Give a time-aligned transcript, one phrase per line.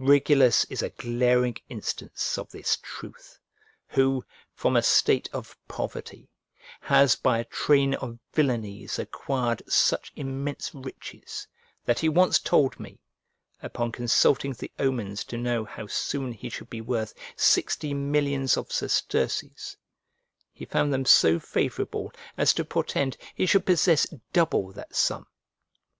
[0.00, 3.38] Regulus is a glaring instance of this truth,
[3.86, 6.28] who, from a state of poverty,
[6.80, 11.46] has by a train of villainies acquired such immense riches
[11.84, 12.98] that he once told me,
[13.62, 18.72] upon consulting the omens to know how soon he should be worth sixty millions of
[18.72, 19.76] sesterces,
[20.52, 25.28] he found them so favourable as to portend he should possess double that sum.